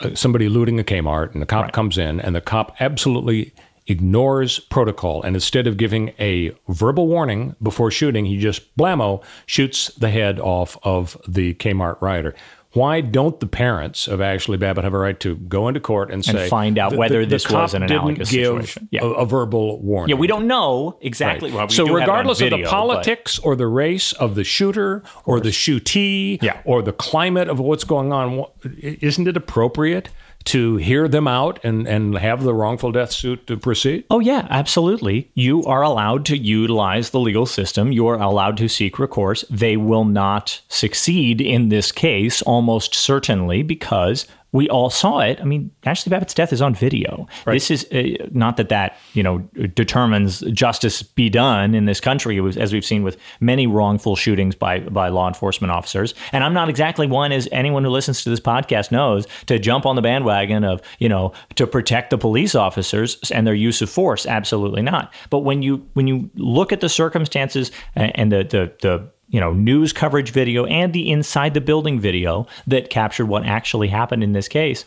[0.00, 3.52] uh, somebody looting a Kmart and the cop comes in and the cop absolutely
[3.88, 9.88] ignores protocol and instead of giving a verbal warning before shooting, he just blammo shoots
[9.94, 12.34] the head off of the Kmart rioter.
[12.72, 16.22] Why don't the parents of Ashli Babbitt have a right to go into court and
[16.22, 18.88] say find out the- whether the- the this cop was an didn't analogous give situation?
[18.92, 19.04] Yeah.
[19.04, 20.14] a, a verbal warning?
[20.14, 21.48] Yeah, we don't know exactly.
[21.48, 21.56] Right.
[21.56, 23.66] Well, we so do have it on regardless of video, the but- politics or the
[23.66, 26.60] race of the shooter or the shootee Yeah.
[26.66, 28.44] or the climate of what's going on,
[28.82, 30.10] isn't it appropriate
[30.44, 34.04] to hear them out and, and have the wrongful death suit to proceed?
[34.10, 35.30] Oh, yeah, absolutely.
[35.34, 37.92] You are allowed to utilize the legal system.
[37.92, 39.44] You are allowed to seek recourse.
[39.50, 45.38] They will not succeed in this case, almost certainly, because we all saw it.
[45.40, 47.26] I mean, Ashli Babbitt's death is on video.
[47.44, 49.38] This is uh, not that that you know
[49.74, 54.16] determines justice be done in this country, It was- as we've seen with many wrongful
[54.16, 56.14] shootings by by law enforcement officers.
[56.32, 59.84] And I'm not exactly one, as anyone who listens to this podcast knows, to jump
[59.86, 63.90] on the bandwagon of you know to protect the police officers and their use of
[63.90, 64.24] force.
[64.26, 65.12] Absolutely not.
[65.30, 69.40] But when you when you look at the circumstances and and the the the you
[69.40, 74.22] know news coverage video and the inside the building video that captured what actually happened
[74.22, 74.84] in this case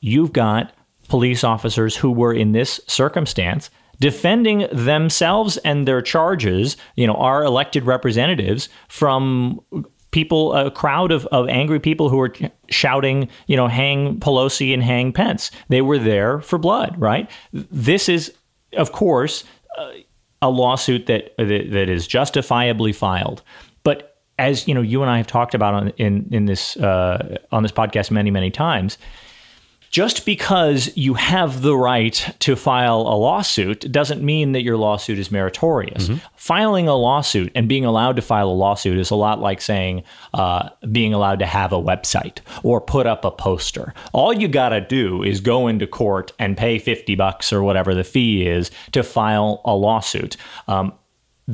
[0.00, 0.72] you've got
[1.08, 7.44] police officers who were in this circumstance defending themselves and their charges you know our
[7.44, 9.60] elected representatives from
[10.10, 12.32] people a crowd of, of angry people who were
[12.68, 18.08] shouting you know hang pelosi and hang pence they were there for blood right this
[18.08, 18.32] is
[18.74, 19.44] of course
[19.78, 19.90] uh,
[20.42, 23.42] a lawsuit that that, that is justifiably filed.
[24.42, 27.62] As you know, you and I have talked about on in in this uh, on
[27.62, 28.98] this podcast many many times.
[29.92, 35.18] Just because you have the right to file a lawsuit doesn't mean that your lawsuit
[35.18, 36.08] is meritorious.
[36.34, 40.02] Filing a lawsuit and being allowed to file a lawsuit is a lot like saying
[40.32, 43.92] uh, being allowed to have a website or put up a poster.
[44.14, 47.94] All you got to do is go into court and pay 50 bucks or whatever
[47.94, 50.38] the fee is to file a lawsuit.
[50.68, 50.94] Um,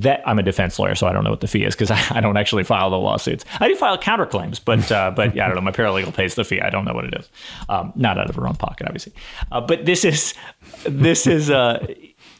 [0.03, 2.19] that I'm a defense lawyer, so I don't know what the fee is because I,
[2.19, 3.45] I don't actually file the lawsuits.
[3.61, 5.63] I do file counterclaims, but uh, but yeah, I don't know.
[5.63, 6.61] My paralegal pays the fee.
[6.61, 7.29] I don't know what it is.
[7.69, 9.13] Um, not out of her own pocket, obviously.
[9.51, 10.35] Uh, but this is
[10.85, 11.51] this is.
[11.51, 11.87] Uh,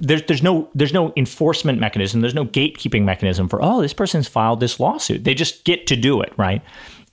[0.01, 2.21] there's there's no there's no enforcement mechanism.
[2.21, 5.25] There's no gatekeeping mechanism for oh this person's filed this lawsuit.
[5.25, 6.63] They just get to do it, right?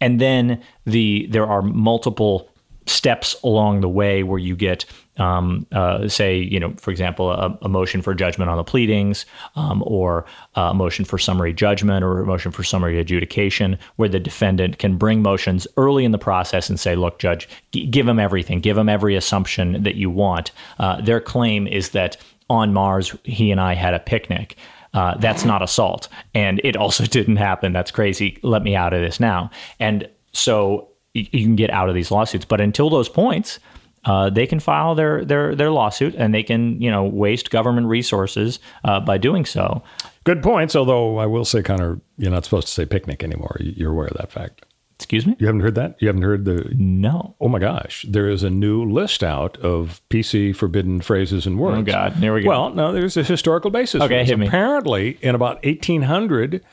[0.01, 2.49] And then the there are multiple
[2.87, 4.85] steps along the way where you get,
[5.17, 9.25] um, uh, say, you know, for example, a, a motion for judgment on the pleadings,
[9.55, 14.19] um, or a motion for summary judgment, or a motion for summary adjudication, where the
[14.19, 18.19] defendant can bring motions early in the process and say, "Look, judge, g- give them
[18.19, 22.17] everything, give them every assumption that you want." Uh, their claim is that
[22.49, 24.55] on Mars, he and I had a picnic.
[24.93, 27.73] Uh, that's not assault, and it also didn't happen.
[27.73, 28.37] That's crazy.
[28.43, 29.49] Let me out of this now.
[29.79, 32.45] And so you can get out of these lawsuits.
[32.45, 33.59] But until those points,
[34.03, 37.87] uh, they can file their, their their lawsuit and they can you know waste government
[37.87, 39.81] resources uh, by doing so.
[40.23, 40.75] Good points.
[40.75, 43.57] Although I will say, Connor, you're not supposed to say picnic anymore.
[43.59, 44.65] You're aware of that fact.
[44.97, 45.35] Excuse me?
[45.39, 46.01] You haven't heard that?
[46.01, 47.35] You haven't heard the No.
[47.41, 51.79] Oh my gosh, there is a new list out of PC forbidden phrases and words.
[51.79, 52.13] Oh, God.
[52.13, 52.49] Here we go.
[52.49, 54.01] Well, no, there's a historical basis.
[54.01, 54.47] Okay, hit me.
[54.47, 56.63] Apparently, in about 1800,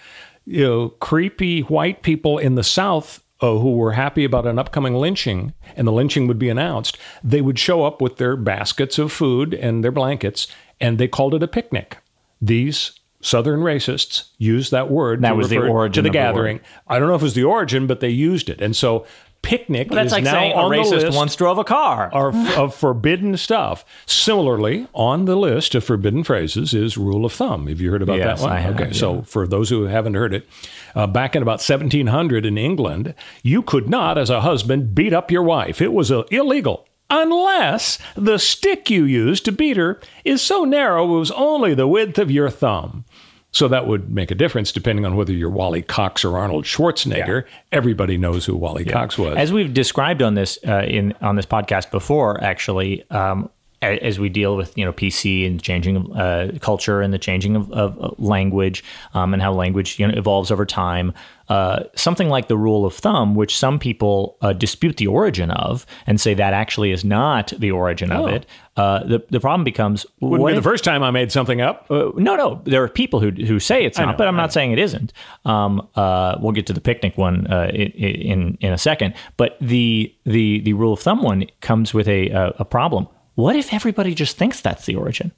[0.44, 4.94] you know, creepy white people in the South uh, who were happy about an upcoming
[4.94, 9.12] lynching, and the lynching would be announced, they would show up with their baskets of
[9.12, 10.46] food and their blankets,
[10.80, 11.98] and they called it a picnic.
[12.40, 16.12] These Southern racists used that word That to was the refer origin to the of
[16.12, 16.60] the gathering.
[16.88, 19.06] I don't know if it was the origin, but they used it, and so
[19.42, 22.10] picnic That's is like now saying a racist once drove a car.
[22.12, 23.84] are of forbidden stuff.
[24.06, 27.66] Similarly, on the list of forbidden phrases is rule of thumb.
[27.66, 28.56] Have you heard about Yes, that one?
[28.56, 28.92] I have, okay, yeah.
[28.92, 30.48] so for those who haven't heard it,
[30.94, 35.30] uh, back in about 1700 in England, you could not, as a husband, beat up
[35.30, 35.82] your wife.
[35.82, 36.86] It was uh, illegal.
[37.10, 41.86] Unless the stick you used to beat her is so narrow it was only the
[41.86, 43.04] width of your thumb.
[43.52, 47.44] So that would make a difference depending on whether you're Wally Cox or Arnold Schwarzenegger.
[47.70, 49.36] Everybody knows who Wally Cox was.
[49.36, 53.50] As we've described on this uh, in on this podcast before, actually, um,
[53.82, 57.18] a- as we deal with you know PC and changing of uh, culture and the
[57.18, 61.12] changing of, of uh, language um, and how language you know evolves over time,
[61.52, 65.84] uh, something like the rule of thumb, which some people uh, dispute the origin of
[66.06, 68.26] and say that actually is not the origin of Oh.
[68.36, 68.46] it.
[68.76, 71.76] Uh, the the problem becomes Wouldn't be the first time I made something up.
[71.90, 72.48] uh, no, no.
[72.64, 74.52] There are people who who say it's I not, know, but I'm I not know.
[74.56, 75.12] saying it isn't.
[75.44, 79.12] Um, uh, we'll get to the picnic one uh, in, in a second.
[79.36, 83.08] But the the the rule of thumb one comes with a, a problem.
[83.34, 85.32] What if everybody just thinks that's the origin?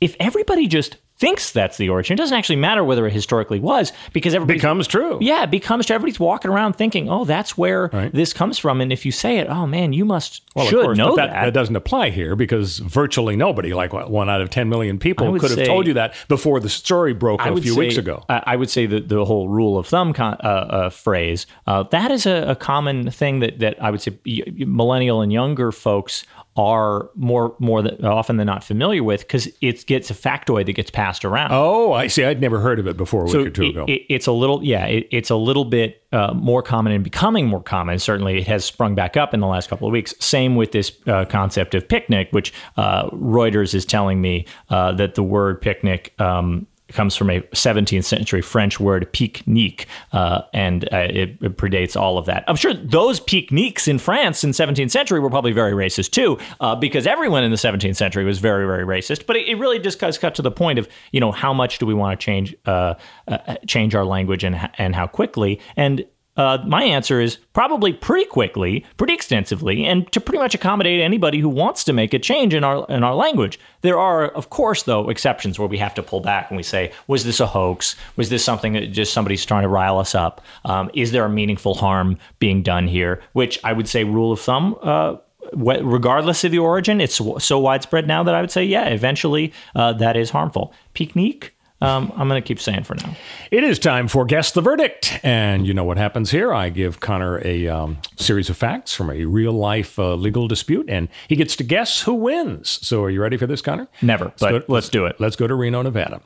[0.00, 2.14] If everybody just thinks that's the origin.
[2.14, 5.18] It doesn't actually matter whether it historically was because everybody Becomes true.
[5.20, 5.94] Yeah, it becomes true.
[5.94, 8.12] Everybody's walking around thinking, "Oh, that's where Right.
[8.12, 10.98] this comes from." And if you say it, "Oh man, you must Well, should course,
[10.98, 14.68] know that, that." that doesn't apply here because virtually nobody, like one out of 10
[14.68, 17.78] million people, could have told you that before the story broke I a few say,
[17.78, 18.24] weeks ago.
[18.28, 22.10] I would say that the whole rule of thumb con- uh, uh, phrase uh, that
[22.10, 24.12] is a, a common thing that that I would say
[24.56, 26.24] millennial and younger folks
[26.56, 30.72] are more more than, often than not familiar with because it gets a factoid that
[30.72, 31.50] gets passed around.
[31.52, 32.24] Oh, I see.
[32.24, 33.84] I'd never heard of it before a week so or two it- ago.
[33.88, 37.46] it- it's a little yeah it, it's a little bit uh, more common and becoming
[37.46, 40.56] more common certainly it has sprung back up in the last couple of weeks same
[40.56, 45.22] with this uh, concept of picnic which uh, reuters is telling me uh, that the
[45.22, 51.38] word picnic um, comes from a 17th century French word pique-nique, uh, and uh, it,
[51.40, 52.44] it predates all of that.
[52.48, 56.74] I'm sure those pique-niques in France in 17th century were probably very racist too, uh,
[56.74, 59.26] because everyone in the 17th century was very, very racist.
[59.26, 61.78] But it, it really just does cut to the point of, you know, how much
[61.78, 62.94] do we want to change uh,
[63.26, 65.60] uh, change our language and and how quickly?
[65.76, 66.04] And
[66.38, 71.40] uh, my answer is probably pretty quickly, pretty extensively, and to pretty much accommodate anybody
[71.40, 73.58] who wants to make a change in our in our language.
[73.82, 76.92] There are, of course, though, exceptions where we have to pull back and we say,
[77.08, 77.96] "Was this a hoax?
[78.16, 80.40] Was this something that just somebody's trying to rile us up?
[80.64, 84.40] Um, is there a meaningful harm being done here?" Which I would say, rule of
[84.40, 84.76] thumb.
[84.80, 85.16] Uh,
[85.54, 89.94] Regardless of the origin, it's so- widespread now that I would say, yeah, eventually uh,
[89.94, 90.74] that is harmful.
[90.92, 93.14] Picnic, um, I'm going to keep saying for now.
[93.50, 95.20] It is time for Guess the Verdict.
[95.22, 96.52] And you know what happens here?
[96.52, 100.88] I give Connor a um, series of facts from a real life uh, legal dispute,
[100.88, 102.84] and he gets to guess who wins.
[102.86, 103.88] So are you ready for this, Connor?
[104.02, 105.20] Never, but go- let's do it.
[105.20, 106.20] Let's go to Reno, Nevada.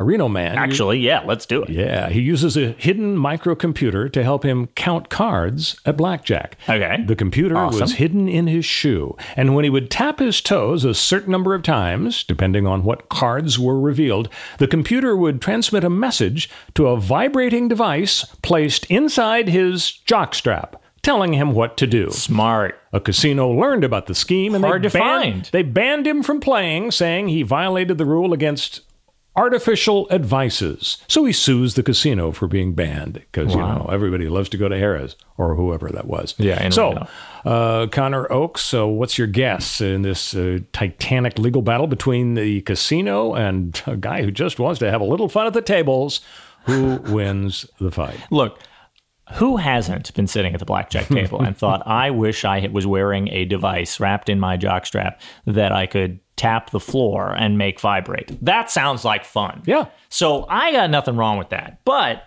[0.00, 0.56] A Reno man.
[0.58, 1.68] Actually, yeah, let's do it.
[1.68, 6.56] Yeah, he uses a hidden microcomputer to help him count cards at blackjack.
[6.68, 7.04] Okay.
[7.06, 7.80] The computer Awesome.
[7.80, 11.54] was hidden in his shoe, and when he would tap his toes a certain number
[11.54, 14.28] of times, depending on what cards were revealed,
[14.58, 21.32] the computer would transmit a message to a vibrating device placed inside his jockstrap, telling
[21.34, 22.10] him what to do.
[22.10, 22.78] Smart.
[22.92, 25.44] A casino learned about the scheme and Hard they to banned, find.
[25.52, 28.80] They banned him from playing, saying he violated the rule against
[29.38, 30.98] artificial advices.
[31.06, 34.68] So he sues the casino for being banned because you know everybody loves to go
[34.68, 36.34] to Harrah's or whoever that was.
[36.38, 37.06] Yeah, So,
[37.44, 42.62] uh, Connor Oakes, so what's your guess in this uh, titanic legal battle between the
[42.62, 46.20] casino and a guy who just wants to have a little fun at the tables?
[46.64, 48.18] Who wins the fight?
[48.30, 48.58] Look,
[49.34, 53.28] who hasn't been sitting at the blackjack table and thought, I wish I was wearing
[53.28, 58.38] a device wrapped in my jockstrap that I could tap the floor and make vibrate?
[58.44, 59.62] That sounds like fun.
[59.66, 59.86] Yeah.
[60.08, 61.80] So I got nothing wrong with that.
[61.84, 62.22] But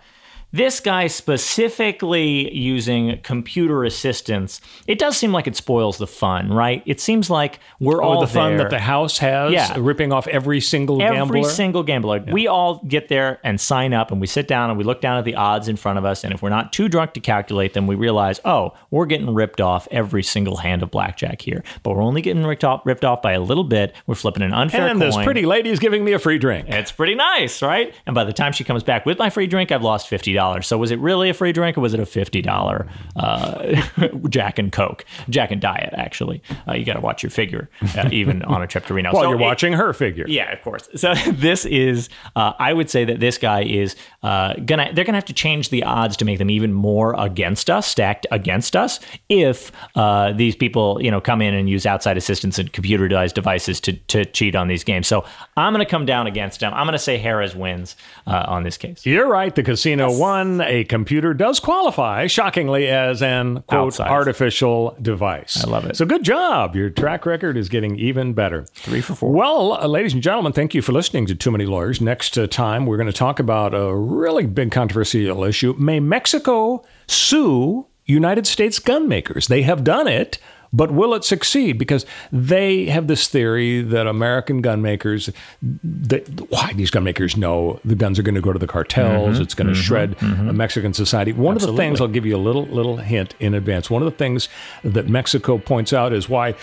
[0.52, 6.84] this guy specifically using computer assistance, it does seem like it spoils the fun, right?
[6.86, 8.64] It seems like we're oh, all Oh, the fun there.
[8.66, 9.74] that the house has, Yeah.
[9.78, 11.38] ripping off every single Every gambler.
[11.40, 12.24] Every single gambler.
[12.32, 15.18] We all get there and sign up, and we sit down and we look down
[15.18, 16.24] at the odds in front of us.
[16.24, 19.62] And if we're not too drunk to calculate them, we realize, oh, we're getting ripped
[19.62, 21.64] off every single hand of blackjack here.
[21.84, 23.96] But we're only getting ripped off, ripped off by a little bit.
[24.08, 25.08] We're flipping an unfair and coin.
[25.08, 26.68] this pretty lady is giving me a free drink.
[26.70, 27.94] It's pretty nice, right?
[28.06, 30.41] And by the time she comes back with my free drink, I've lost fifty dollars.
[30.62, 33.82] So was it really a free drink, or was it a fifty dollar uh,
[34.30, 35.94] Jack and Coke, Jack and Diet?
[35.96, 39.12] Actually, uh, you got to watch your figure, uh, even on a trip to Reno.
[39.12, 40.26] While So you're it- watching her figure.
[40.28, 40.90] yeah, of course.
[40.96, 44.92] So this is, uh, I would say that this guy is uh, gonna.
[44.94, 48.26] They're gonna have to change the odds to make them even more against us, stacked
[48.32, 52.72] against us, if uh, these people, you know, come in and use outside assistance and
[52.74, 55.08] computerized devices to to cheat on these games.
[55.08, 55.26] So
[55.58, 56.74] I'm gonna come down against him.
[56.74, 57.96] I'm gonna say Harrah's wins
[58.28, 59.06] uh, on this case.
[59.06, 59.54] You're right.
[59.54, 60.31] The casino won.
[60.62, 64.10] A computer does qualify, shockingly, as an quote Outside.
[64.10, 65.64] artificial device.
[65.64, 65.96] I love it.
[65.98, 66.76] So good job.
[66.76, 68.66] Your track record is getting even better.
[68.74, 69.32] Three for four.
[69.32, 72.02] Well, uh, ladies and gentlemen, thank you for listening to Too Many Lawyers.
[72.02, 75.76] Next uh, time, we're going to talk about a really big controversial issue.
[75.78, 79.48] May Mexico sue United States gun makers?
[79.48, 80.40] They have done it.
[80.74, 81.78] But will it succeed?
[81.78, 85.30] Because they have this theory that American gun makers,
[85.62, 89.34] that, why these gun makers know the guns are going to go to the cartels.
[89.34, 89.44] Mm-hmm.
[89.44, 91.34] It's going to shred Mexican society.
[91.34, 93.90] One of the things I'll give you a little little hint in advance.
[93.90, 94.50] One of the things
[94.84, 96.56] that Mexico points out is why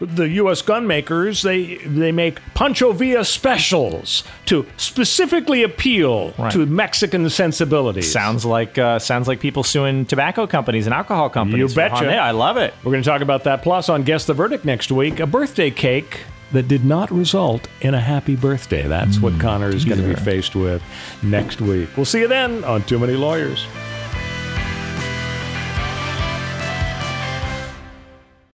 [0.00, 0.62] the U.S.
[0.62, 8.10] gun makers they they make Pancho Villa specials to specifically appeal to Mexican sensibilities.
[8.10, 11.70] Sounds like uh, sounds like people suing tobacco companies and alcohol companies.
[11.70, 12.16] You betcha.
[12.16, 12.74] I love it.
[12.84, 13.62] We're going to talk about that.
[13.62, 16.20] Plus, on Guess the Verdict next week, a birthday cake
[16.52, 18.86] that did not result in a happy birthday.
[18.86, 20.82] That's what Connor is going to be faced with
[21.22, 21.88] next week.
[21.96, 23.66] We'll see you then on Too Many Lawyers.